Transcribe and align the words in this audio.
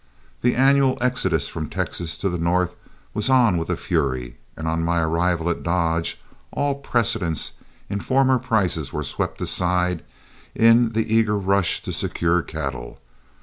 The 0.41 0.55
annual 0.55 0.97
exodus 0.99 1.47
from 1.47 1.69
Texas 1.69 2.17
to 2.17 2.27
the 2.27 2.39
North 2.39 2.75
was 3.13 3.29
on 3.29 3.55
with 3.59 3.69
a 3.69 3.77
fury, 3.77 4.37
and 4.57 4.67
on 4.67 4.83
my 4.83 4.99
arrival 4.99 5.47
at 5.47 5.61
Dodge 5.61 6.19
all 6.51 6.73
precedents 6.73 7.51
in 7.87 7.99
former 7.99 8.39
prices 8.39 8.91
were 8.91 9.03
swept 9.03 9.39
aside 9.41 10.03
in 10.55 10.93
the 10.93 11.13
eager 11.13 11.37
rush 11.37 11.83
to 11.83 11.93
secure 11.93 12.41
cattle. 12.41 12.99